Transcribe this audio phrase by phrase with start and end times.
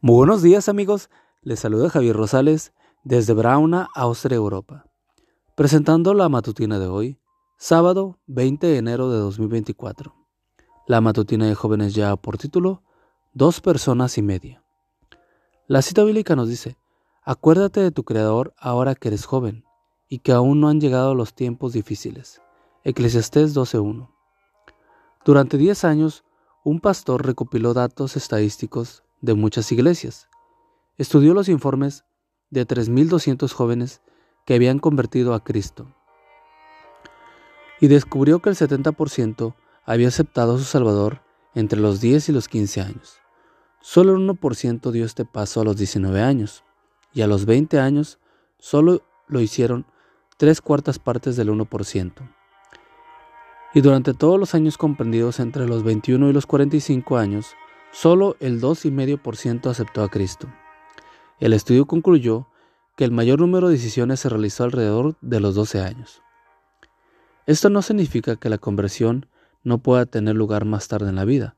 [0.00, 1.10] Muy buenos días amigos,
[1.42, 4.84] les saluda Javier Rosales desde Brauna, Austria, Europa,
[5.56, 7.18] presentando la matutina de hoy,
[7.56, 10.14] sábado 20 de enero de 2024.
[10.86, 12.84] La matutina de jóvenes ya por título,
[13.32, 14.62] Dos personas y media.
[15.66, 16.78] La cita bíblica nos dice,
[17.24, 19.64] acuérdate de tu Creador ahora que eres joven
[20.08, 22.40] y que aún no han llegado los tiempos difíciles.
[22.84, 24.08] Eclesiastés 12.1.
[25.24, 26.22] Durante 10 años,
[26.62, 30.28] un pastor recopiló datos estadísticos de muchas iglesias.
[30.96, 32.04] Estudió los informes
[32.50, 34.00] de 3.200 jóvenes
[34.44, 35.94] que habían convertido a Cristo
[37.80, 41.22] y descubrió que el 70% había aceptado a su Salvador
[41.54, 43.18] entre los 10 y los 15 años.
[43.80, 46.64] Solo el 1% dio este paso a los 19 años
[47.12, 48.18] y a los 20 años
[48.58, 49.86] solo lo hicieron
[50.36, 52.12] tres cuartas partes del 1%.
[53.74, 57.54] Y durante todos los años comprendidos entre los 21 y los 45 años,
[58.00, 60.46] Solo el 2,5% aceptó a Cristo.
[61.40, 62.46] El estudio concluyó
[62.96, 66.22] que el mayor número de decisiones se realizó alrededor de los 12 años.
[67.46, 69.26] Esto no significa que la conversión
[69.64, 71.56] no pueda tener lugar más tarde en la vida,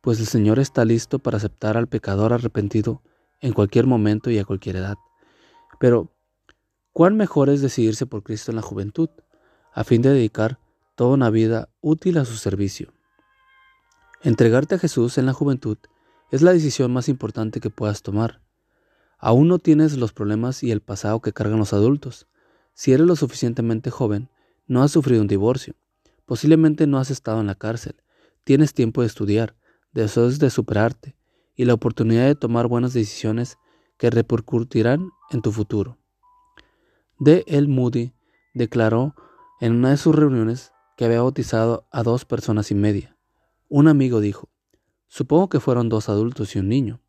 [0.00, 3.02] pues el Señor está listo para aceptar al pecador arrepentido
[3.40, 4.96] en cualquier momento y a cualquier edad.
[5.80, 6.12] Pero,
[6.92, 9.08] ¿cuán mejor es decidirse por Cristo en la juventud,
[9.72, 10.60] a fin de dedicar
[10.94, 12.92] toda una vida útil a su servicio?
[14.22, 15.78] Entregarte a Jesús en la juventud
[16.30, 18.42] es la decisión más importante que puedas tomar.
[19.18, 22.28] Aún no tienes los problemas y el pasado que cargan los adultos.
[22.74, 24.28] Si eres lo suficientemente joven,
[24.66, 25.74] no has sufrido un divorcio.
[26.26, 27.96] Posiblemente no has estado en la cárcel.
[28.44, 29.56] Tienes tiempo de estudiar,
[29.92, 31.16] deseos de superarte
[31.56, 33.56] y la oportunidad de tomar buenas decisiones
[33.96, 35.96] que repercutirán en tu futuro.
[37.18, 37.44] D.
[37.46, 37.68] L.
[37.68, 38.12] Moody
[38.52, 39.14] declaró
[39.62, 43.16] en una de sus reuniones que había bautizado a dos personas y media.
[43.72, 44.48] Un amigo dijo,
[45.06, 47.00] Supongo que fueron dos adultos y un niño.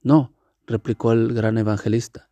[0.00, 0.32] No,
[0.66, 2.30] replicó el gran evangelista.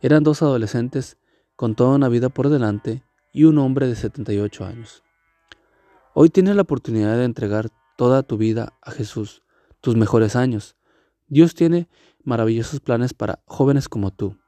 [0.00, 1.18] Eran dos adolescentes
[1.54, 5.04] con toda una vida por delante y un hombre de 78 años.
[6.14, 7.68] Hoy tienes la oportunidad de entregar
[7.98, 9.42] toda tu vida a Jesús,
[9.82, 10.76] tus mejores años.
[11.28, 11.90] Dios tiene
[12.24, 14.38] maravillosos planes para jóvenes como tú.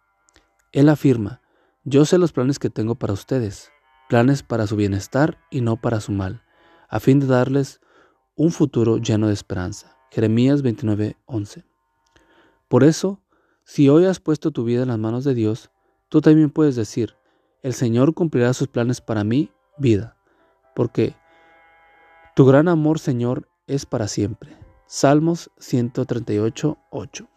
[0.72, 1.42] Él afirma,
[1.84, 3.70] yo sé los planes que tengo para ustedes,
[4.08, 6.42] planes para su bienestar y no para su mal,
[6.88, 7.82] a fin de darles
[8.36, 9.96] un futuro lleno de esperanza.
[10.10, 11.64] Jeremías 29:11.
[12.68, 13.20] Por eso,
[13.64, 15.70] si hoy has puesto tu vida en las manos de Dios,
[16.08, 17.16] tú también puedes decir,
[17.62, 20.16] el Señor cumplirá sus planes para mi vida,
[20.74, 21.14] porque
[22.34, 24.56] tu gran amor, Señor, es para siempre.
[24.86, 27.28] Salmos 138:8.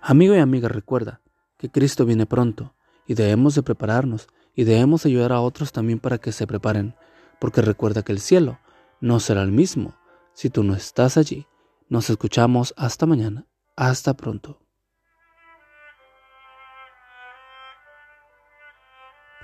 [0.00, 1.20] Amigo y amiga, recuerda
[1.56, 2.74] que Cristo viene pronto
[3.06, 6.94] y debemos de prepararnos y debemos ayudar a otros también para que se preparen,
[7.40, 8.58] porque recuerda que el cielo
[9.00, 9.96] no será el mismo
[10.32, 11.46] si tú no estás allí.
[11.88, 13.46] Nos escuchamos hasta mañana.
[13.76, 14.60] Hasta pronto.